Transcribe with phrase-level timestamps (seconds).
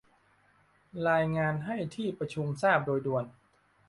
[1.09, 3.25] รายงานให้ที่ประชุมทราบโดยด่วน